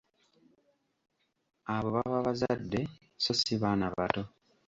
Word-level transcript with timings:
Abo 1.73 1.87
baba 1.95 2.19
bazadde 2.27 2.81
sso 3.19 3.33
si 3.39 3.53
baana 3.61 3.87
bato. 3.97 4.23